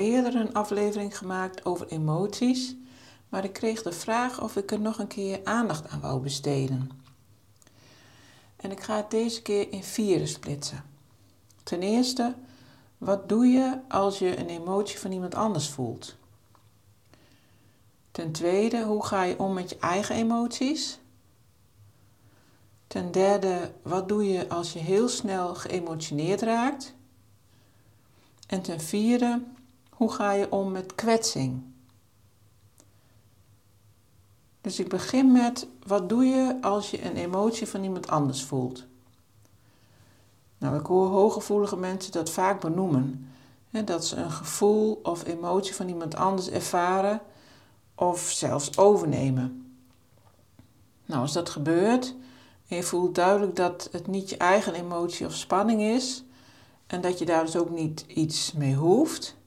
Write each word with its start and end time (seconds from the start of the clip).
Eerder 0.00 0.34
een 0.34 0.54
aflevering 0.54 1.18
gemaakt 1.18 1.64
over 1.64 1.86
emoties, 1.86 2.76
maar 3.28 3.44
ik 3.44 3.52
kreeg 3.52 3.82
de 3.82 3.92
vraag 3.92 4.42
of 4.42 4.56
ik 4.56 4.70
er 4.70 4.80
nog 4.80 4.98
een 4.98 5.06
keer 5.06 5.40
aandacht 5.44 5.88
aan 5.88 6.00
wou 6.00 6.20
besteden. 6.20 6.90
En 8.56 8.70
ik 8.70 8.80
ga 8.80 8.96
het 8.96 9.10
deze 9.10 9.42
keer 9.42 9.72
in 9.72 9.82
vieren 9.82 10.28
splitsen. 10.28 10.84
Ten 11.62 11.82
eerste, 11.82 12.34
wat 12.98 13.28
doe 13.28 13.46
je 13.46 13.78
als 13.88 14.18
je 14.18 14.38
een 14.38 14.48
emotie 14.48 14.98
van 14.98 15.12
iemand 15.12 15.34
anders 15.34 15.68
voelt? 15.68 16.16
Ten 18.10 18.32
tweede, 18.32 18.82
hoe 18.82 19.04
ga 19.06 19.22
je 19.22 19.38
om 19.38 19.52
met 19.52 19.70
je 19.70 19.78
eigen 19.78 20.14
emoties? 20.14 20.98
Ten 22.86 23.10
derde, 23.10 23.72
wat 23.82 24.08
doe 24.08 24.24
je 24.24 24.48
als 24.48 24.72
je 24.72 24.78
heel 24.78 25.08
snel 25.08 25.54
geëmotioneerd 25.54 26.42
raakt? 26.42 26.94
En 28.46 28.62
ten 28.62 28.80
vierde, 28.80 29.42
hoe 30.00 30.12
ga 30.12 30.32
je 30.32 30.52
om 30.52 30.72
met 30.72 30.94
kwetsing? 30.94 31.62
Dus 34.60 34.78
ik 34.78 34.88
begin 34.88 35.32
met 35.32 35.66
wat 35.86 36.08
doe 36.08 36.24
je 36.24 36.58
als 36.60 36.90
je 36.90 37.04
een 37.04 37.16
emotie 37.16 37.68
van 37.68 37.82
iemand 37.82 38.08
anders 38.08 38.44
voelt? 38.44 38.86
Nou, 40.58 40.78
ik 40.78 40.86
hoor 40.86 41.06
hooggevoelige 41.06 41.76
mensen 41.76 42.12
dat 42.12 42.30
vaak 42.30 42.60
benoemen. 42.60 43.32
Hè, 43.70 43.84
dat 43.84 44.06
ze 44.06 44.16
een 44.16 44.30
gevoel 44.30 45.00
of 45.02 45.26
emotie 45.26 45.74
van 45.74 45.88
iemand 45.88 46.16
anders 46.16 46.48
ervaren 46.50 47.20
of 47.94 48.20
zelfs 48.20 48.78
overnemen. 48.78 49.74
Nou, 51.06 51.20
als 51.20 51.32
dat 51.32 51.50
gebeurt 51.50 52.14
en 52.68 52.76
je 52.76 52.82
voelt 52.82 53.14
duidelijk 53.14 53.56
dat 53.56 53.88
het 53.92 54.06
niet 54.06 54.30
je 54.30 54.36
eigen 54.36 54.74
emotie 54.74 55.26
of 55.26 55.34
spanning 55.34 55.80
is 55.80 56.24
en 56.86 57.00
dat 57.00 57.18
je 57.18 57.24
daar 57.24 57.44
dus 57.44 57.56
ook 57.56 57.70
niet 57.70 58.04
iets 58.06 58.52
mee 58.52 58.74
hoeft, 58.74 59.38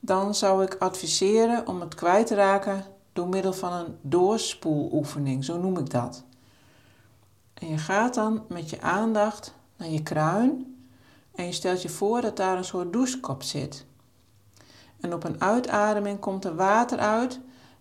dan 0.00 0.34
zou 0.34 0.64
ik 0.64 0.74
adviseren 0.78 1.66
om 1.66 1.80
het 1.80 1.94
kwijt 1.94 2.26
te 2.26 2.34
raken 2.34 2.84
door 3.12 3.28
middel 3.28 3.52
van 3.52 3.72
een 3.72 3.96
doorspoeloefening, 4.00 5.44
zo 5.44 5.58
noem 5.58 5.78
ik 5.78 5.90
dat. 5.90 6.24
En 7.54 7.68
je 7.68 7.78
gaat 7.78 8.14
dan 8.14 8.44
met 8.48 8.70
je 8.70 8.80
aandacht 8.80 9.54
naar 9.76 9.88
je 9.88 10.02
kruin 10.02 10.76
en 11.34 11.46
je 11.46 11.52
stelt 11.52 11.82
je 11.82 11.88
voor 11.88 12.20
dat 12.20 12.36
daar 12.36 12.56
een 12.56 12.64
soort 12.64 12.92
douchekop 12.92 13.42
zit. 13.42 13.86
En 15.00 15.14
op 15.14 15.24
een 15.24 15.40
uitademing 15.40 16.18
komt 16.18 16.44
er 16.44 16.54
water 16.54 16.98
uit 16.98 17.40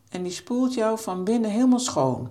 en 0.09 0.23
die 0.23 0.31
spoelt 0.31 0.73
jou 0.73 0.99
van 0.99 1.23
binnen 1.23 1.49
helemaal 1.49 1.79
schoon. 1.79 2.29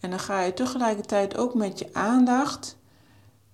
En 0.00 0.10
dan 0.10 0.18
ga 0.18 0.40
je 0.40 0.54
tegelijkertijd 0.54 1.36
ook 1.36 1.54
met 1.54 1.78
je 1.78 1.94
aandacht 1.94 2.76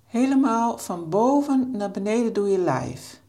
helemaal 0.04 0.78
van 0.78 1.08
boven 1.08 1.70
naar 1.70 1.90
beneden 1.90 2.32
door 2.32 2.48
je 2.48 2.58
lijf. 2.58 3.20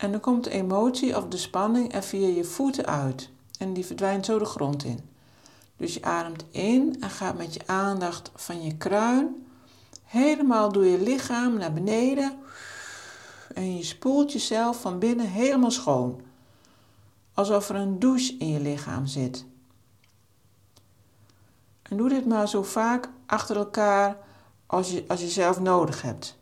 En 0.00 0.10
dan 0.10 0.20
komt 0.20 0.44
de 0.44 0.50
emotie 0.50 1.16
of 1.16 1.28
de 1.28 1.36
spanning 1.36 1.94
er 1.94 2.02
via 2.02 2.26
je 2.26 2.44
voeten 2.44 2.86
uit. 2.86 3.30
En 3.58 3.72
die 3.72 3.86
verdwijnt 3.86 4.24
zo 4.24 4.38
de 4.38 4.44
grond 4.44 4.84
in. 4.84 5.00
Dus 5.76 5.94
je 5.94 6.02
ademt 6.02 6.44
in 6.50 6.96
en 7.00 7.10
gaat 7.10 7.36
met 7.36 7.54
je 7.54 7.60
aandacht 7.66 8.30
van 8.34 8.62
je 8.62 8.76
kruin 8.76 9.46
helemaal 10.04 10.72
door 10.72 10.84
je 10.84 11.02
lichaam 11.02 11.58
naar 11.58 11.72
beneden. 11.72 12.38
En 13.54 13.76
je 13.76 13.84
spoelt 13.84 14.32
jezelf 14.32 14.80
van 14.80 14.98
binnen 14.98 15.26
helemaal 15.26 15.70
schoon. 15.70 16.20
Alsof 17.34 17.68
er 17.68 17.74
een 17.74 17.98
douche 17.98 18.36
in 18.36 18.48
je 18.48 18.60
lichaam 18.60 19.06
zit. 19.06 19.44
En 21.82 21.96
doe 21.96 22.08
dit 22.08 22.26
maar 22.26 22.48
zo 22.48 22.62
vaak 22.62 23.08
achter 23.26 23.56
elkaar 23.56 24.18
als 24.66 24.90
je, 24.90 25.04
als 25.08 25.20
je 25.20 25.28
zelf 25.28 25.60
nodig 25.60 26.02
hebt. 26.02 26.38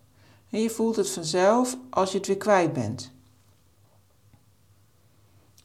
En 0.50 0.60
je 0.60 0.70
voelt 0.70 0.96
het 0.96 1.10
vanzelf 1.10 1.76
als 1.90 2.12
je 2.12 2.18
het 2.18 2.26
weer 2.26 2.36
kwijt 2.36 2.72
bent. 2.72 3.16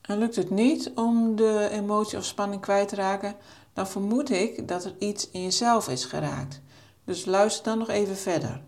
En 0.07 0.17
lukt 0.17 0.35
het 0.35 0.49
niet 0.49 0.91
om 0.95 1.35
de 1.35 1.69
emotie 1.71 2.17
of 2.17 2.25
spanning 2.25 2.61
kwijt 2.61 2.87
te 2.87 2.95
raken, 2.95 3.35
dan 3.73 3.87
vermoed 3.87 4.29
ik 4.29 4.67
dat 4.67 4.85
er 4.85 4.95
iets 4.99 5.29
in 5.29 5.43
jezelf 5.43 5.89
is 5.89 6.05
geraakt. 6.05 6.61
Dus 7.03 7.25
luister 7.25 7.63
dan 7.63 7.77
nog 7.77 7.89
even 7.89 8.15
verder. 8.15 8.61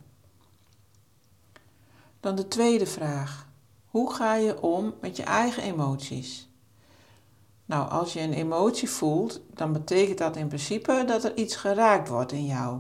Dan 2.20 2.36
de 2.36 2.48
tweede 2.48 2.86
vraag. 2.86 3.48
Hoe 3.86 4.14
ga 4.14 4.36
je 4.36 4.62
om 4.62 4.94
met 5.02 5.18
je 5.18 5.24
eigen 5.24 5.64
emoties? 5.64 6.50
Nou, 7.66 7.90
als 7.90 8.14
je 8.14 8.20
een 8.20 8.34
emotie 8.34 8.90
voelt, 8.90 9.42
dan 9.54 9.74
betekent 9.74 10.18
dat 10.18 10.36
in 10.36 10.48
principe 10.48 11.04
dat 11.08 11.24
er 11.24 11.38
iets 11.38 11.56
geraakt 11.56 12.08
wordt 12.08 12.32
in 12.32 12.46
jou. 12.46 12.80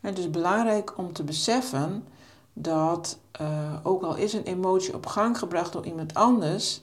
Het 0.00 0.18
is 0.18 0.30
belangrijk 0.30 0.98
om 0.98 1.12
te 1.12 1.24
beseffen 1.24 2.04
dat, 2.52 3.18
uh, 3.40 3.74
ook 3.82 4.02
al 4.02 4.14
is 4.14 4.32
een 4.32 4.42
emotie 4.42 4.94
op 4.94 5.06
gang 5.06 5.38
gebracht 5.38 5.72
door 5.72 5.86
iemand 5.86 6.14
anders, 6.14 6.82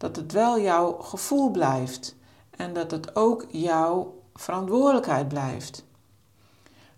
dat 0.00 0.16
het 0.16 0.32
wel 0.32 0.60
jouw 0.60 0.92
gevoel 0.92 1.50
blijft 1.50 2.16
en 2.50 2.72
dat 2.72 2.90
het 2.90 3.16
ook 3.16 3.46
jouw 3.50 4.22
verantwoordelijkheid 4.34 5.28
blijft. 5.28 5.84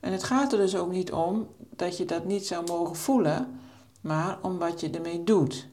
En 0.01 0.13
het 0.13 0.23
gaat 0.23 0.53
er 0.53 0.59
dus 0.59 0.77
ook 0.77 0.91
niet 0.91 1.13
om 1.13 1.49
dat 1.59 1.97
je 1.97 2.05
dat 2.05 2.25
niet 2.25 2.47
zou 2.47 2.67
mogen 2.67 2.97
voelen, 2.97 3.61
maar 4.01 4.39
om 4.43 4.59
wat 4.59 4.81
je 4.81 4.91
ermee 4.91 5.25
doet 5.25 5.69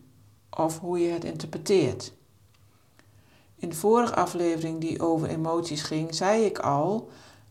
of 0.58 0.80
hoe 0.80 1.00
je 1.00 1.12
het 1.12 1.24
interpreteert. 1.24 2.14
In 3.56 3.70
de 3.70 3.76
vorige 3.76 4.16
aflevering 4.16 4.80
die 4.82 5.02
over 5.02 5.28
emoties 5.28 5.82
ging, 5.82 6.16
zei 6.16 6.46
ik 6.46 6.60
al 6.60 7.10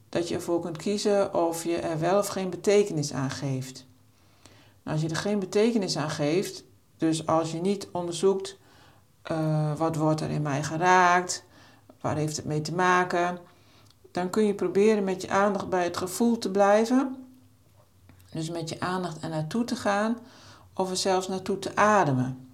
dat 0.09 0.29
je 0.29 0.35
ervoor 0.35 0.61
kunt 0.61 0.77
kiezen 0.77 1.35
of 1.35 1.65
je 1.65 1.77
er 1.77 1.99
wel 1.99 2.19
of 2.19 2.29
geen 2.29 2.51
betekenis 2.51 3.13
aan 3.13 3.31
geeft. 3.31 3.87
Nou, 4.83 4.97
als 4.97 5.01
je 5.01 5.09
er 5.09 5.23
geen 5.23 5.39
betekenis 5.39 5.97
aan 5.97 6.11
geeft, 6.11 6.65
dus 6.97 7.27
als 7.27 7.53
je 7.53 7.61
niet 7.61 7.89
onderzoekt 7.93 8.57
uh, 9.31 9.75
wat 9.77 9.97
wordt 9.97 10.21
er 10.21 10.31
in 10.31 10.43
mij 10.43 10.63
geraakt? 10.63 11.45
Waar 12.01 12.17
heeft 12.17 12.37
het 12.37 12.45
mee 12.45 12.61
te 12.61 12.75
maken? 12.75 13.39
Dan 14.11 14.31
kun 14.31 14.45
je 14.45 14.55
proberen 14.55 15.05
met 15.05 15.23
je 15.23 15.31
aandacht 15.31 15.69
bij 15.69 15.85
het 15.85 15.97
gevoel 15.97 16.39
te 16.39 16.51
blijven. 16.51 17.27
Dus 18.31 18.51
met 18.51 18.69
je 18.69 18.81
aandacht 18.81 19.23
er 19.23 19.29
naartoe 19.29 19.65
te 19.65 19.77
gaan 19.77 20.19
of 20.75 20.91
er 20.91 20.97
zelfs 20.97 21.29
naartoe 21.29 21.59
te 21.59 21.77
ademen. 21.77 22.49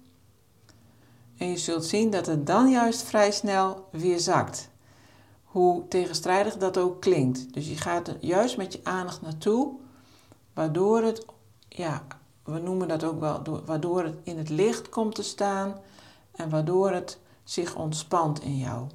En 1.37 1.49
je 1.49 1.57
zult 1.57 1.85
zien 1.85 2.09
dat 2.09 2.25
het 2.25 2.47
dan 2.47 2.69
juist 2.69 3.03
vrij 3.03 3.31
snel 3.31 3.87
weer 3.91 4.19
zakt. 4.19 4.69
Hoe 5.43 5.87
tegenstrijdig 5.87 6.57
dat 6.57 6.77
ook 6.77 7.01
klinkt. 7.01 7.53
Dus 7.53 7.67
je 7.67 7.77
gaat 7.77 8.07
er 8.07 8.17
juist 8.19 8.57
met 8.57 8.73
je 8.73 8.79
aandacht 8.83 9.21
naartoe, 9.21 9.73
waardoor 10.53 11.03
het, 11.03 11.25
ja, 11.69 12.03
we 12.43 12.59
noemen 12.59 12.87
dat 12.87 13.03
ook 13.03 13.19
wel, 13.19 13.63
waardoor 13.65 14.03
het 14.03 14.15
in 14.23 14.37
het 14.37 14.49
licht 14.49 14.89
komt 14.89 15.15
te 15.15 15.23
staan 15.23 15.75
en 16.35 16.49
waardoor 16.49 16.91
het 16.91 17.19
zich 17.43 17.75
ontspant 17.75 18.41
in 18.41 18.57
jou. 18.57 18.87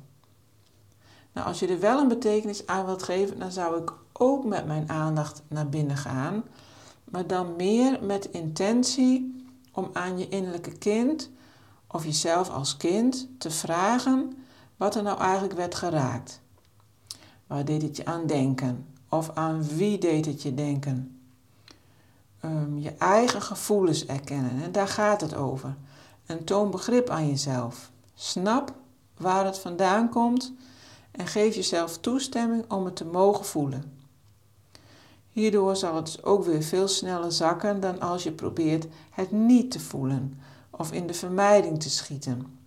Nou, 1.33 1.47
als 1.47 1.59
je 1.59 1.67
er 1.67 1.81
wel 1.81 1.99
een 1.99 2.09
betekenis 2.09 2.67
aan 2.67 2.87
wilt 2.87 3.03
geven, 3.03 3.39
dan 3.39 3.53
zou 3.53 3.83
ik 3.83 3.93
ook 4.13 4.45
met 4.45 4.67
mijn 4.67 4.91
aandacht 4.91 5.43
naar 5.49 5.69
binnen 5.69 5.97
gaan, 5.97 6.43
maar 7.05 7.27
dan 7.27 7.57
meer 7.57 8.05
met 8.05 8.25
intentie 8.25 9.45
om 9.73 9.91
aan 9.93 10.19
je 10.19 10.29
innerlijke 10.29 10.73
kind 10.79 11.31
of 11.87 12.05
jezelf 12.05 12.51
als 12.51 12.77
kind 12.77 13.29
te 13.39 13.51
vragen 13.51 14.33
wat 14.77 14.95
er 14.95 15.03
nou 15.03 15.19
eigenlijk 15.19 15.55
werd 15.55 15.75
geraakt. 15.75 16.41
Waar 17.47 17.65
deed 17.65 17.83
het 17.83 17.97
je 17.97 18.05
aan 18.05 18.27
denken? 18.27 18.87
Of 19.09 19.31
aan 19.35 19.63
wie 19.65 19.99
deed 19.99 20.27
het 20.27 20.43
je 20.43 20.55
denken? 20.55 21.21
Um, 22.45 22.79
je 22.79 22.91
eigen 22.91 23.43
gevoelens 23.43 24.07
erkennen, 24.07 24.63
en 24.63 24.73
daar 24.73 24.89
gaat 24.89 25.21
het 25.21 25.35
over 25.35 25.77
en 26.31 26.44
toon 26.44 26.71
begrip 26.71 27.09
aan 27.11 27.29
jezelf. 27.29 27.91
Snap 28.15 28.73
waar 29.17 29.44
het 29.44 29.59
vandaan 29.59 30.09
komt 30.09 30.53
en 31.11 31.27
geef 31.27 31.55
jezelf 31.55 31.99
toestemming 31.99 32.71
om 32.71 32.85
het 32.85 32.97
te 32.97 33.05
mogen 33.05 33.44
voelen. 33.44 33.99
Hierdoor 35.32 35.77
zal 35.77 35.94
het 35.94 36.25
ook 36.25 36.44
weer 36.44 36.62
veel 36.62 36.88
sneller 36.88 37.32
zakken 37.32 37.81
dan 37.81 38.00
als 38.00 38.23
je 38.23 38.32
probeert 38.32 38.87
het 39.11 39.31
niet 39.31 39.71
te 39.71 39.81
voelen 39.81 40.41
of 40.71 40.93
in 40.93 41.06
de 41.06 41.15
vermijding 41.15 41.82
te 41.82 41.91
schieten. 41.91 42.59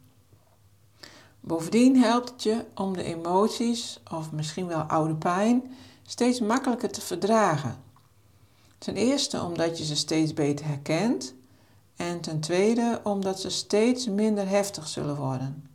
Bovendien 1.40 1.98
helpt 1.98 2.30
het 2.30 2.44
je 2.44 2.66
om 2.76 2.94
de 2.94 3.04
emoties, 3.04 4.00
of 4.12 4.32
misschien 4.32 4.68
wel 4.68 4.82
oude 4.82 5.16
pijn, 5.16 5.76
steeds 6.06 6.40
makkelijker 6.40 6.92
te 6.92 7.02
verdragen. 7.02 7.78
Ten 8.78 8.96
eerste 8.96 9.42
omdat 9.42 9.78
je 9.78 9.86
ze 9.86 9.96
steeds 9.96 10.34
beter 10.34 10.66
herkent 10.66 11.34
en 11.96 12.22
ten 12.22 12.40
tweede 12.40 13.00
omdat 13.04 13.40
ze 13.40 13.50
steeds 13.50 14.08
minder 14.08 14.50
heftig 14.50 14.88
zullen 14.88 15.16
worden. 15.16 15.68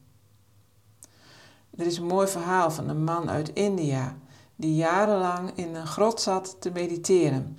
Er 1.77 1.87
is 1.87 1.97
een 1.97 2.07
mooi 2.07 2.27
verhaal 2.27 2.71
van 2.71 2.89
een 2.89 3.05
man 3.05 3.31
uit 3.31 3.53
India 3.53 4.17
die 4.57 4.75
jarenlang 4.75 5.51
in 5.55 5.75
een 5.75 5.87
grot 5.87 6.21
zat 6.21 6.57
te 6.61 6.71
mediteren, 6.71 7.59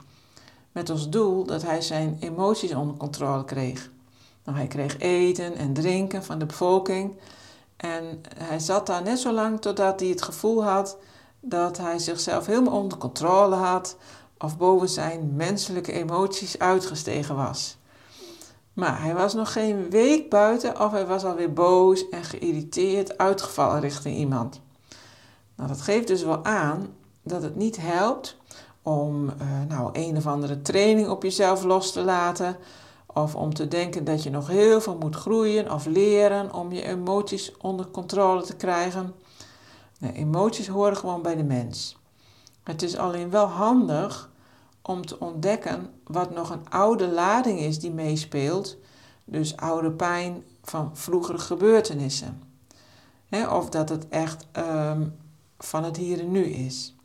met 0.72 0.90
als 0.90 1.10
doel 1.10 1.46
dat 1.46 1.62
hij 1.62 1.82
zijn 1.82 2.18
emoties 2.20 2.74
onder 2.74 2.98
controle 2.98 3.46
kreeg. 3.46 3.92
Nou, 4.44 4.58
hij 4.58 4.68
kreeg 4.68 4.98
eten 4.98 5.56
en 5.56 5.74
drinken 5.74 6.24
van 6.24 6.40
de 6.40 6.46
bevolking 6.46 7.18
en 7.78 8.22
hij 8.38 8.60
zat 8.60 8.88
daar 8.88 9.02
net 9.04 9.20
zo 9.20 9.32
lang 9.32 9.62
totdat 9.62 10.00
hij 10.00 10.10
het 10.10 10.22
gevoel 10.22 10.64
had 10.64 10.98
dat 11.40 11.78
hij 11.78 12.00
zichzelf 12.00 12.46
helemaal 12.46 12.80
onder 12.80 12.98
controle 12.98 13.56
had 13.56 13.98
of 14.38 14.58
boven 14.58 14.90
zijn 14.90 15.36
menselijke 15.36 15.92
emoties 15.92 16.60
uitgestegen 16.60 17.36
was. 17.36 17.79
Maar 18.80 19.02
hij 19.02 19.14
was 19.14 19.34
nog 19.34 19.52
geen 19.52 19.90
week 19.90 20.30
buiten 20.30 20.82
of 20.82 20.92
hij 20.92 21.06
was 21.06 21.24
alweer 21.24 21.54
boos 21.54 22.10
en 22.10 22.24
geïrriteerd 22.24 23.18
uitgevallen 23.18 23.80
richting 23.80 24.16
iemand. 24.16 24.62
Nou, 25.56 25.70
dat 25.70 25.82
geeft 25.82 26.08
dus 26.08 26.24
wel 26.24 26.46
aan 26.46 26.88
dat 27.24 27.42
het 27.42 27.56
niet 27.56 27.78
helpt 27.82 28.38
om 28.82 29.26
uh, 29.26 29.32
nou, 29.68 29.90
een 29.94 30.18
of 30.18 30.28
andere 30.28 30.62
training 30.62 31.08
op 31.08 31.24
jezelf 31.24 31.64
los 31.64 31.92
te 31.92 32.04
laten. 32.04 32.58
Of 33.06 33.36
om 33.36 33.54
te 33.54 33.68
denken 33.68 34.04
dat 34.04 34.24
je 34.24 34.30
nog 34.30 34.48
heel 34.48 34.82
veel 34.82 34.98
moet 35.00 35.16
groeien 35.16 35.72
of 35.72 35.86
leren 35.86 36.54
om 36.54 36.72
je 36.72 36.84
emoties 36.84 37.52
onder 37.58 37.88
controle 37.88 38.42
te 38.42 38.56
krijgen. 38.56 39.14
Nee, 40.00 40.14
emoties 40.14 40.68
horen 40.68 40.98
gewoon 40.98 41.22
bij 41.22 41.36
de 41.36 41.44
mens. 41.44 41.98
Het 42.64 42.82
is 42.82 42.98
alleen 42.98 43.30
wel 43.30 43.46
handig 43.46 44.29
om 44.90 45.06
te 45.06 45.20
ontdekken 45.20 45.90
wat 46.04 46.32
nog 46.32 46.50
een 46.50 46.70
oude 46.70 47.08
lading 47.08 47.60
is 47.60 47.80
die 47.80 47.92
meespeelt. 47.92 48.78
Dus 49.26 49.58
oude 49.58 49.92
pijn 49.92 50.44
van 50.64 50.98
vroegere 50.98 51.38
gebeurtenissen. 51.38 52.42
of 53.50 53.70
dat 53.70 53.90
het 53.90 54.08
echt 54.08 54.48
ehm, 54.52 55.08
van 55.58 55.84
het 55.84 55.98
hier 55.98 56.20
en 56.20 56.32
nu 56.32 56.44
is. 56.44 56.96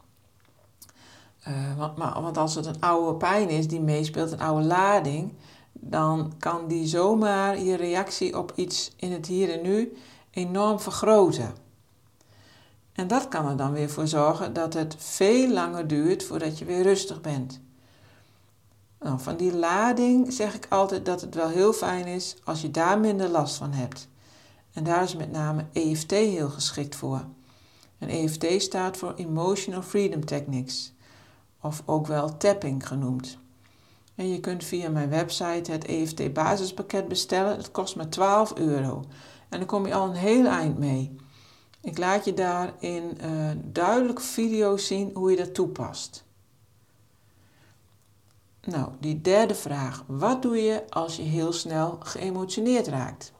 Uh, 1.48 1.78
want, 1.78 1.96
maar, 1.96 2.22
want 2.22 2.38
als 2.38 2.54
het 2.54 2.66
een 2.66 2.80
oude 2.80 3.14
pijn 3.14 3.48
is 3.48 3.68
die 3.68 3.80
meespeelt, 3.80 4.32
een 4.32 4.40
oude 4.40 4.64
lading, 4.66 5.32
dan 5.72 6.32
kan 6.38 6.68
die 6.68 6.86
zomaar 6.86 7.58
je 7.58 7.74
reactie 7.74 8.38
op 8.38 8.52
iets 8.54 8.92
in 8.96 9.12
het 9.12 9.26
hier 9.26 9.52
en 9.52 9.62
nu 9.62 9.96
enorm 10.30 10.80
vergroten. 10.80 11.54
En 12.92 13.06
dat 13.06 13.28
kan 13.28 13.48
er 13.48 13.56
dan 13.56 13.72
weer 13.72 13.90
voor 13.90 14.06
zorgen 14.06 14.52
dat 14.52 14.74
het 14.74 14.96
veel 14.98 15.48
langer 15.48 15.86
duurt 15.86 16.24
voordat 16.24 16.58
je 16.58 16.64
weer 16.64 16.82
rustig 16.82 17.20
bent. 17.20 17.62
Nou, 19.04 19.20
van 19.20 19.36
die 19.36 19.54
lading 19.54 20.32
zeg 20.32 20.54
ik 20.54 20.66
altijd 20.68 21.06
dat 21.06 21.20
het 21.20 21.34
wel 21.34 21.48
heel 21.48 21.72
fijn 21.72 22.06
is 22.06 22.36
als 22.44 22.60
je 22.60 22.70
daar 22.70 22.98
minder 22.98 23.28
last 23.28 23.56
van 23.56 23.72
hebt. 23.72 24.08
En 24.72 24.84
daar 24.84 25.02
is 25.02 25.16
met 25.16 25.32
name 25.32 25.64
EFT 25.72 26.10
heel 26.10 26.48
geschikt 26.48 26.96
voor. 26.96 27.24
En 27.98 28.08
EFT 28.08 28.46
staat 28.62 28.96
voor 28.96 29.14
Emotional 29.16 29.82
Freedom 29.82 30.24
Techniques, 30.24 30.92
of 31.60 31.82
ook 31.84 32.06
wel 32.06 32.36
tapping 32.36 32.86
genoemd. 32.86 33.38
En 34.14 34.28
je 34.28 34.40
kunt 34.40 34.64
via 34.64 34.90
mijn 34.90 35.10
website 35.10 35.72
het 35.72 35.84
EFT 35.84 36.32
basispakket 36.32 37.08
bestellen. 37.08 37.56
Het 37.56 37.70
kost 37.70 37.96
maar 37.96 38.08
12 38.08 38.54
euro. 38.54 39.04
En 39.48 39.58
dan 39.58 39.66
kom 39.66 39.86
je 39.86 39.94
al 39.94 40.08
een 40.08 40.14
heel 40.14 40.46
eind 40.46 40.78
mee. 40.78 41.16
Ik 41.80 41.98
laat 41.98 42.24
je 42.24 42.34
daar 42.34 42.74
in 42.78 43.18
uh, 43.24 43.50
duidelijk 43.64 44.20
video's 44.20 44.86
zien 44.86 45.10
hoe 45.14 45.30
je 45.30 45.36
dat 45.36 45.54
toepast. 45.54 46.23
Nou, 48.66 48.88
die 49.00 49.20
derde 49.20 49.54
vraag. 49.54 50.04
Wat 50.06 50.42
doe 50.42 50.56
je 50.56 50.90
als 50.90 51.16
je 51.16 51.22
heel 51.22 51.52
snel 51.52 51.96
geëmotioneerd 52.00 52.86
raakt? 52.86 53.32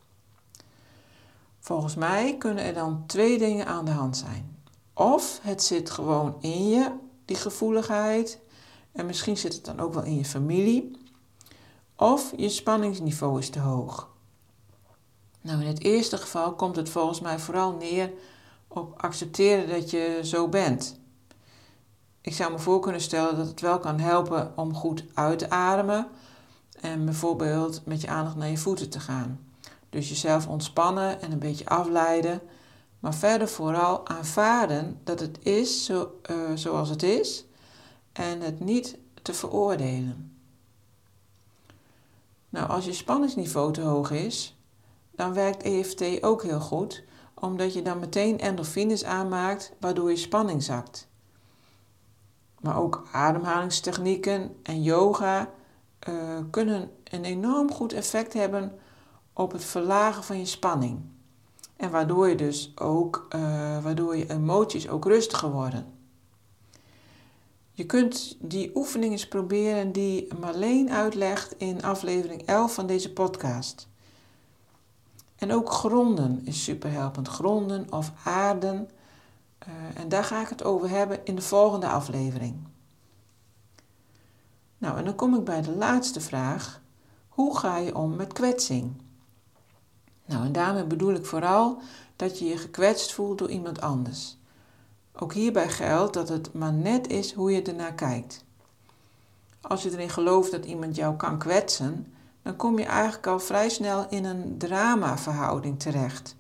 Volgens 1.60 1.94
mij 1.94 2.36
kunnen 2.38 2.64
er 2.64 2.74
dan 2.74 3.04
twee 3.06 3.38
dingen 3.38 3.66
aan 3.66 3.84
de 3.84 3.90
hand 3.90 4.16
zijn. 4.16 4.58
Of 4.94 5.40
het 5.42 5.62
zit 5.62 5.90
gewoon 5.90 6.36
in 6.40 6.68
je, 6.68 6.90
die 7.24 7.36
gevoeligheid, 7.36 8.40
en 8.92 9.06
misschien 9.06 9.36
zit 9.36 9.54
het 9.54 9.64
dan 9.64 9.80
ook 9.80 9.94
wel 9.94 10.02
in 10.02 10.16
je 10.16 10.24
familie. 10.24 10.98
Of 11.96 12.32
je 12.36 12.48
spanningsniveau 12.48 13.38
is 13.38 13.50
te 13.50 13.60
hoog. 13.60 14.08
Nou, 15.40 15.60
in 15.60 15.66
het 15.66 15.82
eerste 15.82 16.16
geval 16.16 16.54
komt 16.54 16.76
het 16.76 16.88
volgens 16.88 17.20
mij 17.20 17.38
vooral 17.38 17.72
neer 17.72 18.12
op 18.68 18.94
accepteren 19.02 19.68
dat 19.68 19.90
je 19.90 20.20
zo 20.22 20.48
bent. 20.48 21.00
Ik 22.24 22.34
zou 22.34 22.52
me 22.52 22.58
voor 22.58 22.80
kunnen 22.80 23.00
stellen 23.00 23.36
dat 23.36 23.46
het 23.46 23.60
wel 23.60 23.78
kan 23.78 23.98
helpen 23.98 24.52
om 24.56 24.74
goed 24.74 25.04
uit 25.14 25.38
te 25.38 25.50
ademen 25.50 26.06
en 26.80 27.04
bijvoorbeeld 27.04 27.86
met 27.86 28.00
je 28.00 28.08
aandacht 28.08 28.36
naar 28.36 28.48
je 28.48 28.56
voeten 28.56 28.90
te 28.90 29.00
gaan. 29.00 29.40
Dus 29.90 30.08
jezelf 30.08 30.48
ontspannen 30.48 31.22
en 31.22 31.32
een 31.32 31.38
beetje 31.38 31.66
afleiden, 31.66 32.40
maar 32.98 33.14
verder 33.14 33.48
vooral 33.48 34.08
aanvaarden 34.08 35.00
dat 35.02 35.20
het 35.20 35.38
is 35.42 35.84
zo, 35.84 36.20
uh, 36.30 36.36
zoals 36.54 36.88
het 36.88 37.02
is 37.02 37.44
en 38.12 38.40
het 38.40 38.60
niet 38.60 38.98
te 39.22 39.34
veroordelen. 39.34 40.38
Nou, 42.48 42.68
als 42.68 42.84
je 42.84 42.92
spanningsniveau 42.92 43.72
te 43.72 43.80
hoog 43.80 44.10
is, 44.10 44.56
dan 45.10 45.34
werkt 45.34 45.62
EFT 45.62 46.22
ook 46.22 46.42
heel 46.42 46.60
goed, 46.60 47.04
omdat 47.34 47.74
je 47.74 47.82
dan 47.82 47.98
meteen 47.98 48.40
endorfines 48.40 49.04
aanmaakt, 49.04 49.72
waardoor 49.80 50.10
je 50.10 50.16
spanning 50.16 50.62
zakt. 50.62 51.12
Maar 52.64 52.78
ook 52.78 53.06
ademhalingstechnieken 53.12 54.56
en 54.62 54.82
yoga 54.82 55.50
uh, 56.08 56.14
kunnen 56.50 56.90
een 57.05 57.25
enorm 57.25 57.72
goed 57.72 57.93
effect 57.93 58.32
hebben 58.32 58.78
op 59.32 59.52
het 59.52 59.64
verlagen 59.64 60.25
van 60.25 60.38
je 60.38 60.46
spanning. 60.46 61.00
En 61.77 61.91
waardoor 61.91 62.29
je 62.29 62.34
dus 62.34 62.72
ook, 62.77 63.27
uh, 63.34 63.41
waardoor 63.82 64.17
je 64.17 64.31
emoties 64.31 64.88
ook 64.88 65.05
rustiger 65.05 65.50
worden. 65.50 65.86
Je 67.72 67.86
kunt 67.86 68.36
die 68.41 68.70
oefening 68.74 69.12
eens 69.12 69.29
proberen 69.29 69.93
die 69.93 70.29
Marleen 70.41 70.91
uitlegt 70.91 71.55
in 71.58 71.82
aflevering 71.82 72.43
11 72.43 72.74
van 72.74 72.86
deze 72.86 73.12
podcast. 73.12 73.88
En 75.36 75.53
ook 75.53 75.70
gronden 75.70 76.41
is 76.44 76.65
superhelpend. 76.65 77.29
Gronden 77.29 77.93
of 77.93 78.12
aarden. 78.24 78.91
Uh, 79.68 80.00
en 80.00 80.08
daar 80.08 80.24
ga 80.24 80.40
ik 80.40 80.48
het 80.48 80.64
over 80.64 80.88
hebben 80.90 81.24
in 81.24 81.34
de 81.34 81.42
volgende 81.42 81.88
aflevering. 81.88 82.56
Nou, 84.78 84.98
en 84.98 85.04
dan 85.04 85.14
kom 85.14 85.34
ik 85.34 85.44
bij 85.44 85.62
de 85.62 85.76
laatste 85.76 86.20
vraag. 86.20 86.80
Hoe 87.28 87.58
ga 87.58 87.76
je 87.76 87.94
om 87.94 88.16
met 88.16 88.32
kwetsing? 88.32 88.92
Nou, 90.26 90.44
en 90.44 90.52
daarmee 90.52 90.84
bedoel 90.84 91.14
ik 91.14 91.26
vooral 91.26 91.82
dat 92.16 92.38
je 92.38 92.44
je 92.44 92.56
gekwetst 92.56 93.12
voelt 93.12 93.38
door 93.38 93.50
iemand 93.50 93.80
anders. 93.80 94.36
Ook 95.12 95.32
hierbij 95.32 95.68
geldt 95.68 96.14
dat 96.14 96.28
het 96.28 96.52
maar 96.52 96.72
net 96.72 97.06
is 97.08 97.32
hoe 97.32 97.52
je 97.52 97.62
ernaar 97.62 97.94
kijkt. 97.94 98.44
Als 99.60 99.82
je 99.82 99.90
erin 99.90 100.10
gelooft 100.10 100.50
dat 100.50 100.64
iemand 100.64 100.96
jou 100.96 101.16
kan 101.16 101.38
kwetsen, 101.38 102.14
dan 102.42 102.56
kom 102.56 102.78
je 102.78 102.84
eigenlijk 102.84 103.26
al 103.26 103.40
vrij 103.40 103.68
snel 103.68 104.06
in 104.08 104.24
een 104.24 104.58
dramaverhouding 104.58 105.80
terecht. 105.80 106.36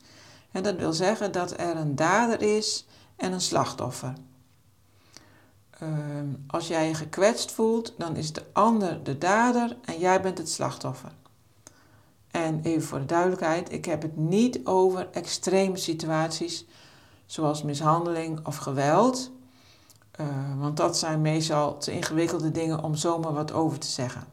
En 0.50 0.62
dat 0.62 0.76
wil 0.76 0.92
zeggen 0.92 1.32
dat 1.32 1.60
er 1.60 1.76
een 1.76 1.96
dader 1.96 2.42
is 2.42 2.86
en 3.16 3.32
een 3.32 3.40
slachtoffer. 3.40 4.12
Ehm, 5.70 6.28
als 6.46 6.68
jij 6.68 6.88
je 6.88 6.94
gekwetst 6.94 7.52
voelt, 7.52 7.94
dan 7.98 8.16
is 8.16 8.32
de 8.32 8.42
ander 8.52 9.02
de 9.02 9.18
dader 9.18 9.76
en 9.84 9.98
jij 9.98 10.20
bent 10.20 10.38
het 10.38 10.50
slachtoffer. 10.50 11.12
En 12.30 12.60
even 12.62 12.82
voor 12.82 12.98
de 12.98 13.04
duidelijkheid, 13.04 13.72
ik 13.72 13.84
heb 13.84 14.02
het 14.02 14.16
niet 14.16 14.60
over 14.64 15.08
extreme 15.10 15.76
situaties 15.76 16.64
zoals 17.26 17.62
mishandeling 17.62 18.46
of 18.46 18.56
geweld. 18.56 19.30
Uh, 20.20 20.26
want 20.58 20.76
dat 20.76 20.98
zijn 20.98 21.20
meestal 21.20 21.78
te 21.78 21.92
ingewikkelde 21.92 22.50
dingen 22.50 22.82
om 22.82 22.94
zomaar 22.94 23.32
wat 23.32 23.52
over 23.52 23.78
te 23.78 23.86
zeggen. 23.86 24.24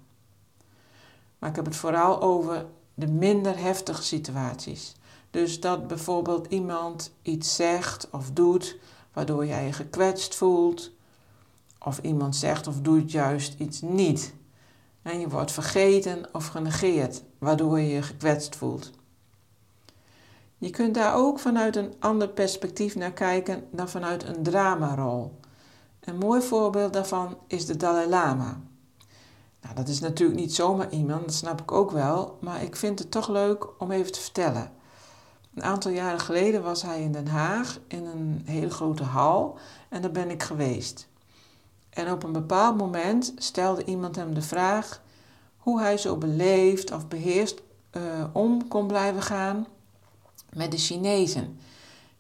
Maar 1.40 1.50
ik 1.50 1.56
heb 1.56 1.66
het 1.66 1.76
vooral 1.76 2.22
over 2.22 2.66
de 2.94 3.08
minder 3.08 3.58
heftige 3.58 4.04
situaties. 4.04 4.96
Dus 5.32 5.60
dat 5.60 5.88
bijvoorbeeld 5.88 6.48
iemand 6.48 7.12
iets 7.22 7.56
zegt 7.56 8.08
of 8.12 8.32
doet 8.32 8.78
waardoor 9.14 9.46
jij 9.46 9.66
je 9.66 9.74
gekwetst 9.74 10.36
voelt. 10.36 10.92
Of 11.80 12.00
iemand 12.02 12.36
zegt 12.36 12.68
of 12.68 12.80
doet 12.82 13.12
juist 13.12 13.60
iets 13.60 13.82
niet. 13.82 14.34
En 15.02 15.20
je 15.20 15.30
wordt 15.30 15.52
vergeten 15.52 16.26
of 16.32 16.48
genegeerd, 16.48 17.24
waardoor 17.38 17.80
je 17.80 17.90
je 17.90 18.02
gekwetst 18.02 18.56
voelt. 18.56 18.92
Je 20.58 20.70
kunt 20.70 20.94
daar 20.94 21.16
ook 21.16 21.40
vanuit 21.40 21.76
een 21.76 21.94
ander 22.00 22.30
perspectief 22.30 22.96
naar 22.96 23.12
kijken 23.12 23.64
dan 23.72 23.90
vanuit 23.90 24.24
een 24.24 24.44
dramarol. 24.44 25.40
Een 26.00 26.18
mooi 26.18 26.42
voorbeeld 26.42 26.94
daarvan 26.94 27.38
is 27.48 27.66
de 27.66 27.78
Dalai 27.78 28.10
Lama. 28.10 28.62
Nou, 29.62 29.76
dat 29.76 29.88
is 29.88 30.00
natuurlijk 30.00 30.40
niet 30.40 30.54
zomaar 30.54 30.90
iemand, 30.92 31.22
dat 31.22 31.34
snap 31.34 31.62
ik 31.62 31.72
ook 31.72 31.92
wel, 31.92 32.38
maar 32.42 32.64
ik 32.64 32.76
vind 32.76 33.00
het 33.00 33.12
toch 33.12 33.30
leuk 33.30 33.82
om 33.82 33.92
even 33.92 34.12
te 34.12 34.20
vertellen. 34.20 34.72
Een 35.54 35.64
aantal 35.64 35.92
jaren 35.92 36.20
geleden 36.20 36.64
was 36.64 36.82
hij 36.82 37.02
in 37.02 37.12
Den 37.12 37.28
Haag 37.28 37.80
in 37.88 38.06
een 38.06 38.42
hele 38.46 38.70
grote 38.70 39.04
hal 39.04 39.58
en 39.90 40.02
daar 40.02 40.12
ben 40.12 40.30
ik 40.30 40.44
geweest. 40.44 41.08
En 41.90 42.12
op 42.12 42.24
een 42.24 42.32
bepaald 42.32 42.78
moment 42.78 43.34
stelde 43.38 43.86
iemand 43.86 44.16
hem 44.16 44.34
de 44.34 44.42
vraag 44.42 45.02
hoe 45.58 45.80
hij 45.82 45.98
zo 45.98 46.18
beleefd 46.18 46.92
of 46.92 47.08
beheerst 47.08 47.62
uh, 47.92 48.02
om 48.34 48.68
kon 48.68 48.88
blijven 48.88 49.22
gaan 49.22 49.68
met 50.54 50.72
de 50.72 50.78
Chinezen, 50.78 51.60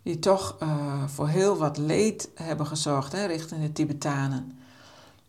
die 0.03 0.19
toch 0.19 0.57
uh, 0.63 1.03
voor 1.07 1.27
heel 1.27 1.57
wat 1.57 1.77
leed 1.77 2.29
hebben 2.35 2.67
gezorgd 2.67 3.11
hè, 3.11 3.25
richting 3.25 3.61
de 3.61 3.71
Tibetanen. 3.71 4.59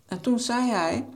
En 0.06 0.20
toen 0.20 0.38
zei 0.38 0.70
hij: 0.70 1.06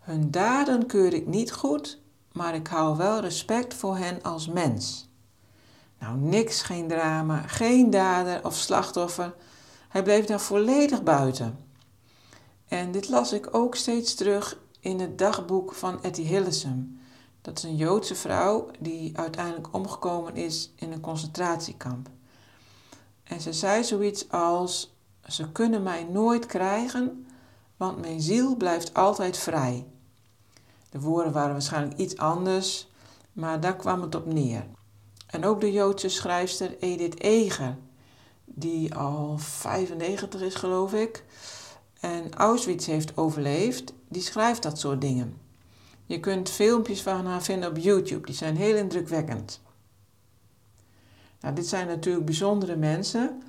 Hun 0.00 0.30
daden 0.30 0.86
keur 0.86 1.14
ik 1.14 1.26
niet 1.26 1.52
goed, 1.52 1.98
maar 2.32 2.54
ik 2.54 2.66
hou 2.66 2.96
wel 2.96 3.20
respect 3.20 3.74
voor 3.74 3.96
hen 3.96 4.22
als 4.22 4.48
mens. 4.48 5.05
Nou, 5.98 6.18
niks, 6.18 6.62
geen 6.62 6.88
drama, 6.88 7.36
geen 7.46 7.90
dader 7.90 8.44
of 8.44 8.54
slachtoffer. 8.54 9.34
Hij 9.88 10.02
bleef 10.02 10.24
daar 10.24 10.40
volledig 10.40 11.02
buiten. 11.02 11.58
En 12.68 12.92
dit 12.92 13.08
las 13.08 13.32
ik 13.32 13.54
ook 13.54 13.74
steeds 13.74 14.14
terug 14.14 14.58
in 14.80 15.00
het 15.00 15.18
dagboek 15.18 15.72
van 15.72 16.02
Etty 16.02 16.22
Hillesum. 16.22 17.00
Dat 17.42 17.58
is 17.58 17.64
een 17.64 17.76
Joodse 17.76 18.14
vrouw 18.14 18.70
die 18.78 19.18
uiteindelijk 19.18 19.74
omgekomen 19.74 20.36
is 20.36 20.72
in 20.76 20.92
een 20.92 21.00
concentratiekamp. 21.00 22.08
En 23.24 23.40
ze 23.40 23.52
zei 23.52 23.84
zoiets 23.84 24.30
als: 24.30 24.96
Ze 25.26 25.52
kunnen 25.52 25.82
mij 25.82 26.04
nooit 26.04 26.46
krijgen, 26.46 27.26
want 27.76 28.00
mijn 28.00 28.20
ziel 28.20 28.56
blijft 28.56 28.94
altijd 28.94 29.36
vrij. 29.36 29.86
De 30.90 31.00
woorden 31.00 31.32
waren 31.32 31.52
waarschijnlijk 31.52 31.98
iets 31.98 32.16
anders, 32.16 32.88
maar 33.32 33.60
daar 33.60 33.76
kwam 33.76 34.02
het 34.02 34.14
op 34.14 34.26
neer. 34.26 34.66
En 35.36 35.44
ook 35.44 35.60
de 35.60 35.72
Joodse 35.72 36.08
schrijfster 36.08 36.76
Edith 36.78 37.20
Eger, 37.20 37.76
die 38.44 38.94
al 38.94 39.38
95 39.38 40.40
is, 40.40 40.54
geloof 40.54 40.92
ik, 40.92 41.24
en 42.00 42.34
Auschwitz 42.34 42.86
heeft 42.86 43.16
overleefd, 43.16 43.92
die 44.08 44.22
schrijft 44.22 44.62
dat 44.62 44.78
soort 44.78 45.00
dingen. 45.00 45.36
Je 46.06 46.20
kunt 46.20 46.50
filmpjes 46.50 47.02
van 47.02 47.26
haar 47.26 47.42
vinden 47.42 47.68
op 47.68 47.76
YouTube, 47.76 48.26
die 48.26 48.34
zijn 48.34 48.56
heel 48.56 48.76
indrukwekkend. 48.76 49.60
Nou, 51.40 51.54
dit 51.54 51.66
zijn 51.66 51.86
natuurlijk 51.86 52.24
bijzondere 52.24 52.76
mensen, 52.76 53.42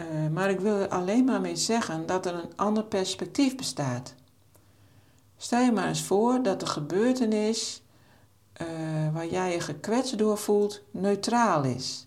uh, 0.00 0.06
maar 0.32 0.50
ik 0.50 0.60
wil 0.60 0.76
er 0.76 0.88
alleen 0.88 1.24
maar 1.24 1.40
mee 1.40 1.56
zeggen 1.56 2.06
dat 2.06 2.26
er 2.26 2.34
een 2.34 2.56
ander 2.56 2.84
perspectief 2.84 3.56
bestaat. 3.56 4.14
Stel 5.36 5.60
je 5.60 5.72
maar 5.72 5.88
eens 5.88 6.02
voor 6.02 6.42
dat 6.42 6.60
de 6.60 6.66
gebeurtenis 6.66 7.83
uh, 8.62 8.68
waar 9.12 9.26
jij 9.26 9.52
je 9.52 9.60
gekwetst 9.60 10.18
door 10.18 10.38
voelt 10.38 10.82
neutraal 10.90 11.64
is. 11.64 12.06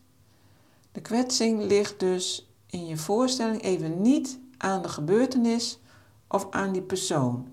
De 0.91 1.01
kwetsing 1.01 1.63
ligt 1.63 1.99
dus 1.99 2.51
in 2.69 2.85
je 2.87 2.97
voorstelling 2.97 3.61
even 3.61 4.01
niet 4.01 4.39
aan 4.57 4.81
de 4.81 4.89
gebeurtenis 4.89 5.79
of 6.27 6.47
aan 6.49 6.71
die 6.71 6.81
persoon. 6.81 7.47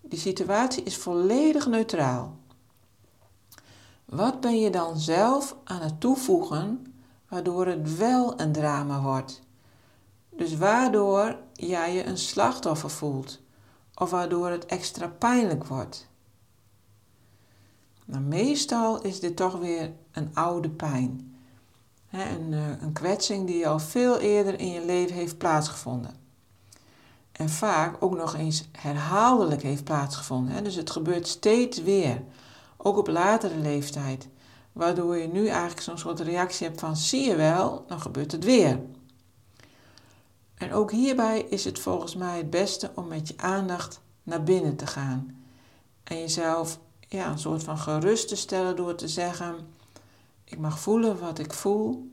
Die 0.00 0.18
situatie 0.18 0.82
is 0.82 0.96
volledig 0.96 1.66
neutraal. 1.66 2.36
Wat 4.04 4.40
ben 4.40 4.60
je 4.60 4.70
dan 4.70 4.98
zelf 4.98 5.56
aan 5.64 5.80
het 5.80 6.00
toevoegen 6.00 6.94
waardoor 7.28 7.66
het 7.66 7.96
wel 7.96 8.40
een 8.40 8.52
drama 8.52 9.00
wordt? 9.00 9.42
Dus 10.30 10.56
waardoor 10.56 11.36
jij 11.52 11.94
je 11.94 12.04
een 12.04 12.18
slachtoffer 12.18 12.90
voelt 12.90 13.40
of 13.94 14.10
waardoor 14.10 14.48
het 14.48 14.66
extra 14.66 15.08
pijnlijk 15.08 15.64
wordt. 15.64 16.10
Nou, 18.04 18.22
meestal 18.22 19.02
is 19.02 19.20
dit 19.20 19.36
toch 19.36 19.58
weer 19.58 19.92
een 20.12 20.30
oude 20.34 20.70
pijn. 20.70 21.30
een, 22.10 22.52
eh, 22.52 22.82
een 22.82 22.92
kwetsing 22.92 23.46
die 23.46 23.68
al 23.68 23.78
veel 23.78 24.18
eerder 24.18 24.58
in 24.58 24.68
je 24.68 24.84
leven 24.84 25.14
heeft 25.14 25.38
plaatsgevonden 25.38 26.22
en 27.32 27.48
vaak 27.48 27.96
ook 28.00 28.16
nog 28.16 28.34
eens 28.34 28.68
herhaaldelijk 28.72 29.62
heeft 29.62 29.84
plaatsgevonden. 29.84 30.64
Dus 30.64 30.74
het 30.74 30.90
gebeurt 30.90 31.28
steeds 31.28 31.82
weer, 31.82 32.22
ook 32.76 32.96
op 32.96 33.06
latere 33.06 33.56
leeftijd, 33.56 34.28
waardoor 34.72 35.16
je 35.16 35.28
nu 35.28 35.46
eigenlijk 35.46 35.80
zo'n 35.80 35.98
soort 35.98 36.20
reactie 36.20 36.66
hebt 36.66 36.80
van 36.80 36.96
zie 36.96 37.28
je 37.28 37.36
wel, 37.36 37.84
dan 37.86 38.00
gebeurt 38.00 38.32
het 38.32 38.44
weer. 38.44 38.80
En 40.54 40.72
ook 40.72 40.90
hierbij 40.90 41.40
is 41.40 41.64
het 41.64 41.78
volgens 41.78 42.14
mij 42.14 42.36
het 42.36 42.50
beste 42.50 42.90
om 42.94 43.08
met 43.08 43.28
je 43.28 43.34
aandacht 43.36 44.00
naar 44.22 44.42
binnen 44.42 44.76
te 44.76 44.86
gaan 44.86 45.44
en 46.04 46.18
jezelf 46.18 46.78
ja, 47.12 47.30
een 47.30 47.38
soort 47.38 47.62
van 47.62 47.78
gerust 47.78 48.28
te 48.28 48.36
stellen 48.36 48.76
door 48.76 48.94
te 48.94 49.08
zeggen: 49.08 49.56
Ik 50.44 50.58
mag 50.58 50.78
voelen 50.78 51.18
wat 51.18 51.38
ik 51.38 51.52
voel. 51.52 52.10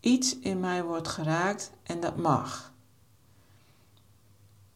Iets 0.00 0.38
in 0.38 0.60
mij 0.60 0.84
wordt 0.84 1.08
geraakt 1.08 1.72
en 1.82 2.00
dat 2.00 2.16
mag. 2.16 2.72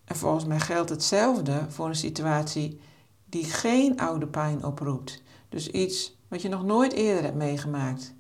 En 0.05 0.17
volgens 0.17 0.45
mij 0.45 0.61
geldt 0.61 0.91
hetzelfde 0.91 1.67
voor 1.69 1.89
een 1.89 1.95
situatie 1.97 2.81
die 3.25 3.45
geen 3.45 4.01
oude 4.01 4.27
pijn 4.27 4.65
oproept. 4.65 5.23
Dus 5.49 5.69
iets 5.69 6.17
wat 6.29 6.43
je 6.43 6.49
nog 6.49 6.65
nooit 6.65 6.93
eerder 6.93 7.23
hebt 7.23 7.37
meegemaakt. 7.37 8.15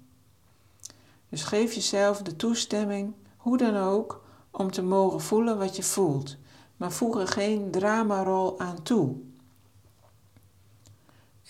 Dus 1.29 1.43
geef 1.43 1.73
jezelf 1.73 2.23
de 2.23 2.37
toestemming, 2.37 3.15
hoe 3.37 3.57
dan 3.57 3.77
ook, 3.77 4.25
om 4.51 4.71
te 4.71 4.83
mogen 4.83 5.21
voelen 5.21 5.59
wat 5.59 5.77
je 5.77 5.83
voelt. 5.83 6.37
Maar 6.77 6.93
voeg 6.93 7.21
er 7.21 7.29
geen 7.29 7.71
dramarol 7.71 8.61
aan 8.61 8.83
toe. 8.83 9.17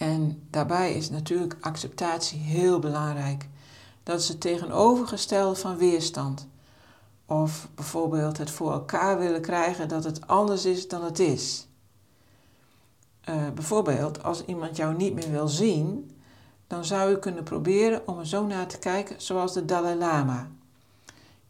En 0.02 0.46
daarbij 0.50 0.94
is 0.94 1.10
natuurlijk 1.10 1.56
acceptatie 1.60 2.38
heel 2.38 2.78
belangrijk. 2.78 3.48
Dat 4.02 4.20
is 4.20 4.28
het 4.28 4.40
tegenovergestelde 4.40 5.54
van 5.54 5.76
weerstand. 5.76 6.48
Of 7.26 7.68
bijvoorbeeld 7.74 8.38
het 8.38 8.50
voor 8.50 8.72
elkaar 8.72 9.18
willen 9.18 9.40
krijgen 9.40 9.88
dat 9.88 10.04
het 10.04 10.26
anders 10.26 10.64
is 10.64 10.88
dan 10.88 11.04
het 11.04 11.18
is. 11.18 11.66
Uh, 13.28 13.50
bijvoorbeeld, 13.54 14.22
als 14.22 14.44
iemand 14.44 14.76
jou 14.76 14.96
niet 14.96 15.14
meer 15.14 15.30
wil 15.30 15.48
zien, 15.48 16.10
dan 16.66 16.84
zou 16.84 17.10
je 17.10 17.18
kunnen 17.18 17.44
proberen 17.44 18.08
om 18.08 18.18
er 18.18 18.26
zo 18.26 18.46
naar 18.46 18.66
te 18.66 18.78
kijken 18.78 19.20
zoals 19.20 19.52
de 19.52 19.64
Dalai 19.64 19.98
Lama. 19.98 20.50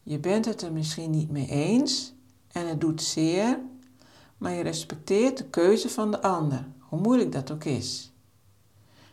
Je 0.02 0.18
bent 0.18 0.44
het 0.44 0.62
er 0.62 0.72
misschien 0.72 1.10
niet 1.10 1.30
mee 1.30 1.48
eens 1.48 2.12
en 2.48 2.68
het 2.68 2.80
doet 2.80 3.02
zeer, 3.02 3.58
maar 4.38 4.52
je 4.52 4.62
respecteert 4.62 5.38
de 5.38 5.44
keuze 5.44 5.88
van 5.88 6.10
de 6.10 6.22
ander, 6.22 6.66
hoe 6.78 7.00
moeilijk 7.00 7.32
dat 7.32 7.50
ook 7.50 7.64
is. 7.64 8.11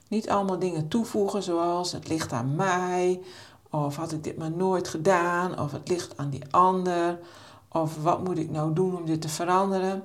Niet 0.09 0.29
allemaal 0.29 0.59
dingen 0.59 0.87
toevoegen 0.87 1.43
zoals 1.43 1.91
het 1.91 2.07
ligt 2.07 2.31
aan 2.31 2.55
mij 2.55 3.21
of 3.69 3.95
had 3.95 4.11
ik 4.11 4.23
dit 4.23 4.37
maar 4.37 4.51
nooit 4.51 4.87
gedaan? 4.87 5.59
Of 5.59 5.71
het 5.71 5.87
ligt 5.87 6.17
aan 6.17 6.29
die 6.29 6.43
ander? 6.51 7.19
Of 7.67 8.03
wat 8.03 8.23
moet 8.23 8.37
ik 8.37 8.49
nou 8.49 8.73
doen 8.73 8.97
om 8.97 9.05
dit 9.05 9.21
te 9.21 9.29
veranderen? 9.29 10.03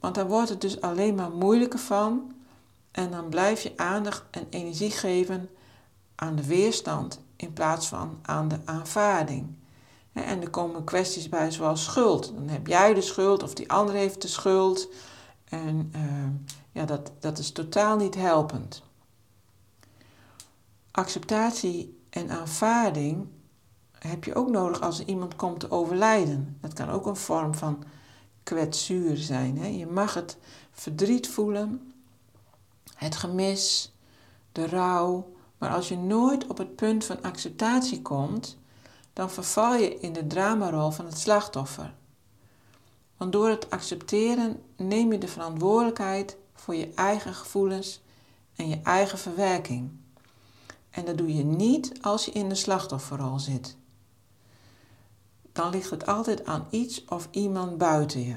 Want 0.00 0.14
dan 0.14 0.26
wordt 0.26 0.48
het 0.48 0.60
dus 0.60 0.80
alleen 0.80 1.14
maar 1.14 1.30
moeilijker 1.30 1.78
van. 1.78 2.32
En 2.90 3.10
dan 3.10 3.28
blijf 3.28 3.62
je 3.62 3.72
aandacht 3.76 4.24
en 4.30 4.46
energie 4.50 4.90
geven 4.90 5.48
aan 6.14 6.36
de 6.36 6.46
weerstand 6.46 7.20
in 7.36 7.52
plaats 7.52 7.88
van 7.88 8.18
aan 8.22 8.48
de 8.48 8.58
aanvaarding. 8.64 9.56
En 10.12 10.42
er 10.42 10.50
komen 10.50 10.84
kwesties 10.84 11.28
bij 11.28 11.50
zoals 11.50 11.84
schuld. 11.84 12.32
Dan 12.34 12.48
heb 12.48 12.66
jij 12.66 12.94
de 12.94 13.00
schuld 13.00 13.42
of 13.42 13.54
die 13.54 13.70
ander 13.70 13.94
heeft 13.94 14.22
de 14.22 14.28
schuld. 14.28 14.88
En 15.44 15.92
uh, 15.96 16.02
ja, 16.72 16.84
dat, 16.84 17.10
dat 17.20 17.38
is 17.38 17.52
totaal 17.52 17.96
niet 17.96 18.14
helpend. 18.14 18.82
Acceptatie 20.98 21.98
en 22.10 22.30
aanvaarding 22.30 23.26
heb 23.98 24.24
je 24.24 24.34
ook 24.34 24.48
nodig 24.50 24.80
als 24.80 25.04
iemand 25.04 25.36
komt 25.36 25.60
te 25.60 25.70
overlijden. 25.70 26.58
Dat 26.60 26.72
kan 26.72 26.88
ook 26.88 27.06
een 27.06 27.16
vorm 27.16 27.54
van 27.54 27.84
kwetsuur 28.42 29.16
zijn. 29.16 29.58
Hè? 29.58 29.66
Je 29.66 29.86
mag 29.86 30.14
het 30.14 30.36
verdriet 30.70 31.28
voelen, 31.28 31.92
het 32.94 33.16
gemis, 33.16 33.94
de 34.52 34.66
rouw. 34.66 35.32
Maar 35.58 35.70
als 35.70 35.88
je 35.88 35.96
nooit 35.96 36.46
op 36.46 36.58
het 36.58 36.76
punt 36.76 37.04
van 37.04 37.22
acceptatie 37.22 38.02
komt, 38.02 38.58
dan 39.12 39.30
verval 39.30 39.74
je 39.74 39.98
in 39.98 40.12
de 40.12 40.26
dramarol 40.26 40.90
van 40.90 41.04
het 41.04 41.18
slachtoffer. 41.18 41.94
Want 43.16 43.32
door 43.32 43.48
het 43.48 43.70
accepteren 43.70 44.62
neem 44.76 45.12
je 45.12 45.18
de 45.18 45.28
verantwoordelijkheid 45.28 46.36
voor 46.54 46.74
je 46.74 46.92
eigen 46.94 47.34
gevoelens 47.34 48.02
en 48.56 48.68
je 48.68 48.80
eigen 48.82 49.18
verwerking. 49.18 49.90
En 50.90 51.04
dat 51.04 51.18
doe 51.18 51.34
je 51.34 51.44
niet 51.44 52.02
als 52.02 52.24
je 52.24 52.30
in 52.30 52.48
de 52.48 52.54
slachtofferrol 52.54 53.38
zit. 53.38 53.76
Dan 55.52 55.70
ligt 55.70 55.90
het 55.90 56.06
altijd 56.06 56.44
aan 56.44 56.66
iets 56.70 57.04
of 57.04 57.28
iemand 57.30 57.78
buiten 57.78 58.24
je. 58.24 58.36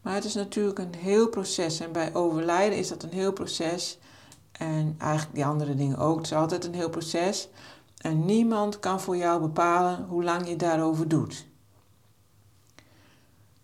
Maar 0.00 0.14
het 0.14 0.24
is 0.24 0.34
natuurlijk 0.34 0.78
een 0.78 0.94
heel 0.94 1.28
proces 1.28 1.80
en 1.80 1.92
bij 1.92 2.14
overlijden 2.14 2.78
is 2.78 2.88
dat 2.88 3.02
een 3.02 3.12
heel 3.12 3.32
proces. 3.32 3.98
En 4.52 4.94
eigenlijk 4.98 5.34
die 5.34 5.46
andere 5.46 5.74
dingen 5.74 5.98
ook. 5.98 6.16
Het 6.16 6.26
is 6.26 6.32
altijd 6.32 6.64
een 6.64 6.74
heel 6.74 6.90
proces. 6.90 7.48
En 7.96 8.24
niemand 8.24 8.78
kan 8.78 9.00
voor 9.00 9.16
jou 9.16 9.40
bepalen 9.40 10.04
hoe 10.08 10.24
lang 10.24 10.48
je 10.48 10.56
daarover 10.56 11.08
doet. 11.08 11.46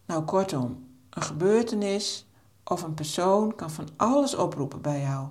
Nou, 0.06 0.24
kortom, 0.24 0.88
een 1.10 1.22
gebeurtenis 1.22 2.26
of 2.64 2.82
een 2.82 2.94
persoon 2.94 3.54
kan 3.54 3.70
van 3.70 3.88
alles 3.96 4.34
oproepen 4.34 4.80
bij 4.80 5.00
jou. 5.00 5.28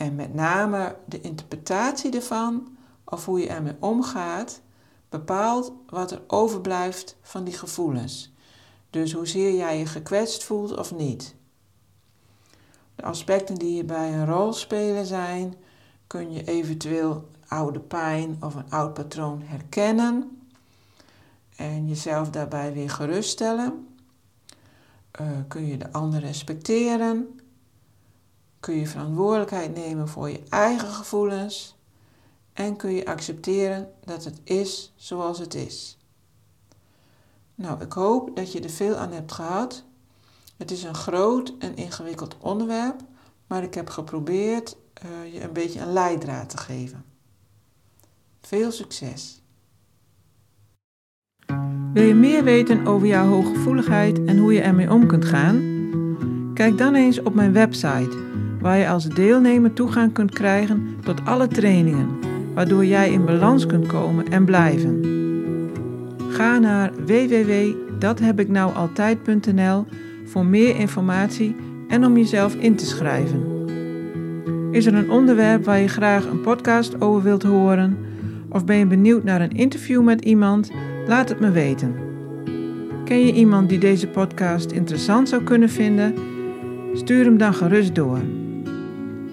En 0.00 0.14
met 0.14 0.34
name 0.34 0.96
de 1.04 1.20
interpretatie 1.20 2.14
ervan 2.14 2.76
of 3.04 3.24
hoe 3.24 3.40
je 3.40 3.48
ermee 3.48 3.76
omgaat, 3.80 4.60
bepaalt 5.08 5.72
wat 5.86 6.10
er 6.10 6.22
overblijft 6.26 7.16
van 7.22 7.44
die 7.44 7.54
gevoelens. 7.54 8.32
Dus 8.90 9.12
hoezeer 9.12 9.54
jij 9.54 9.78
je 9.78 9.86
gekwetst 9.86 10.44
voelt 10.44 10.78
of 10.78 10.94
niet. 10.94 11.34
De 12.94 13.02
aspecten 13.02 13.54
die 13.54 13.70
hierbij 13.70 14.12
een 14.12 14.26
rol 14.26 14.52
spelen 14.52 15.06
zijn, 15.06 15.54
kun 16.06 16.32
je 16.32 16.44
eventueel 16.44 17.28
oude 17.48 17.80
pijn 17.80 18.36
of 18.40 18.54
een 18.54 18.70
oud 18.70 18.94
patroon 18.94 19.42
herkennen 19.42 20.40
en 21.56 21.88
jezelf 21.88 22.30
daarbij 22.30 22.72
weer 22.72 22.90
geruststellen. 22.90 23.88
Uh, 25.20 25.28
kun 25.48 25.66
je 25.66 25.76
de 25.76 25.92
ander 25.92 26.20
respecteren? 26.20 27.40
Kun 28.60 28.74
je 28.74 28.86
verantwoordelijkheid 28.86 29.74
nemen 29.74 30.08
voor 30.08 30.30
je 30.30 30.42
eigen 30.48 30.88
gevoelens? 30.88 31.78
En 32.52 32.76
kun 32.76 32.92
je 32.92 33.06
accepteren 33.06 33.92
dat 34.04 34.24
het 34.24 34.40
is 34.44 34.92
zoals 34.96 35.38
het 35.38 35.54
is? 35.54 35.98
Nou, 37.54 37.82
ik 37.82 37.92
hoop 37.92 38.36
dat 38.36 38.52
je 38.52 38.60
er 38.60 38.70
veel 38.70 38.96
aan 38.96 39.12
hebt 39.12 39.32
gehad. 39.32 39.84
Het 40.56 40.70
is 40.70 40.82
een 40.82 40.94
groot 40.94 41.54
en 41.58 41.76
ingewikkeld 41.76 42.36
onderwerp, 42.38 43.00
maar 43.46 43.62
ik 43.62 43.74
heb 43.74 43.88
geprobeerd 43.88 44.76
uh, 45.04 45.34
je 45.34 45.42
een 45.42 45.52
beetje 45.52 45.80
een 45.80 45.92
leidraad 45.92 46.48
te 46.48 46.56
geven. 46.56 47.04
Veel 48.40 48.70
succes! 48.70 49.42
Wil 51.92 52.04
je 52.04 52.14
meer 52.14 52.44
weten 52.44 52.86
over 52.86 53.06
jouw 53.06 53.26
hooggevoeligheid 53.26 54.24
en 54.24 54.38
hoe 54.38 54.52
je 54.52 54.60
ermee 54.60 54.90
om 54.90 55.06
kunt 55.06 55.24
gaan? 55.24 55.78
Kijk 56.54 56.78
dan 56.78 56.94
eens 56.94 57.22
op 57.22 57.34
mijn 57.34 57.52
website, 57.52 58.29
waar 58.60 58.78
je 58.78 58.88
als 58.88 59.08
deelnemer 59.08 59.72
toegang 59.72 60.12
kunt 60.12 60.30
krijgen 60.30 60.96
tot 61.04 61.24
alle 61.24 61.48
trainingen, 61.48 62.08
waardoor 62.54 62.84
jij 62.84 63.10
in 63.10 63.24
balans 63.24 63.66
kunt 63.66 63.86
komen 63.86 64.28
en 64.28 64.44
blijven. 64.44 65.04
Ga 66.30 66.58
naar 66.58 66.90
www.dathebiknoualtijd.nl 67.06 69.86
voor 70.24 70.46
meer 70.46 70.76
informatie 70.76 71.56
en 71.88 72.04
om 72.04 72.16
jezelf 72.16 72.54
in 72.54 72.76
te 72.76 72.86
schrijven. 72.86 73.58
Is 74.70 74.86
er 74.86 74.94
een 74.94 75.10
onderwerp 75.10 75.64
waar 75.64 75.80
je 75.80 75.88
graag 75.88 76.26
een 76.26 76.40
podcast 76.40 77.00
over 77.00 77.22
wilt 77.22 77.42
horen? 77.42 77.98
Of 78.48 78.64
ben 78.64 78.76
je 78.76 78.86
benieuwd 78.86 79.24
naar 79.24 79.40
een 79.40 79.56
interview 79.56 80.02
met 80.02 80.24
iemand? 80.24 80.70
Laat 81.06 81.28
het 81.28 81.40
me 81.40 81.50
weten. 81.50 81.94
Ken 83.04 83.26
je 83.26 83.32
iemand 83.32 83.68
die 83.68 83.78
deze 83.78 84.08
podcast 84.08 84.70
interessant 84.70 85.28
zou 85.28 85.42
kunnen 85.42 85.68
vinden? 85.68 86.14
Stuur 86.92 87.24
hem 87.24 87.38
dan 87.38 87.54
gerust 87.54 87.94
door. 87.94 88.18